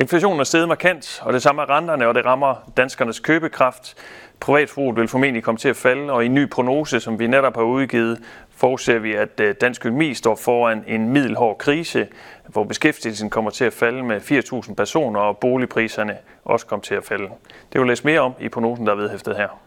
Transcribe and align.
Inflationen 0.00 0.40
er 0.40 0.44
steget 0.44 0.68
markant, 0.68 1.22
og 1.24 1.32
det 1.32 1.42
samme 1.42 1.62
er 1.62 1.70
renterne, 1.70 2.08
og 2.08 2.14
det 2.14 2.24
rammer 2.24 2.54
danskernes 2.76 3.20
købekraft. 3.20 3.94
Privatforbruget 4.40 4.96
vil 4.96 5.08
formentlig 5.08 5.42
komme 5.42 5.58
til 5.58 5.68
at 5.68 5.76
falde, 5.76 6.12
og 6.12 6.22
i 6.22 6.26
en 6.26 6.34
ny 6.34 6.50
prognose, 6.50 7.00
som 7.00 7.18
vi 7.18 7.26
netop 7.26 7.56
har 7.56 7.62
udgivet, 7.62 8.18
forudser 8.50 8.98
vi, 8.98 9.14
at 9.14 9.40
øh, 9.40 9.54
dansk 9.60 9.86
økonomi 9.86 10.14
står 10.14 10.34
foran 10.34 10.84
en 10.86 11.08
middelhård 11.08 11.58
krise, 11.58 12.08
hvor 12.46 12.64
beskæftigelsen 12.64 13.30
kommer 13.30 13.50
til 13.50 13.64
at 13.64 13.72
falde 13.72 14.02
med 14.02 14.20
4.000 14.20 14.74
personer, 14.74 15.20
og 15.20 15.38
boligpriserne 15.38 16.16
også 16.44 16.66
kommer 16.66 16.82
til 16.82 16.94
at 16.94 17.04
falde. 17.04 17.28
Det 17.72 17.80
vil 17.80 17.88
læse 17.88 18.04
mere 18.04 18.20
om 18.20 18.32
i 18.40 18.48
prognosen, 18.48 18.86
der 18.86 18.92
er 18.92 18.96
vedhæftet 18.96 19.36
her. 19.36 19.65